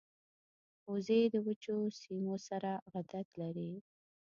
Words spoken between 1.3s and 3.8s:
د وچو سیمو سره عادت لري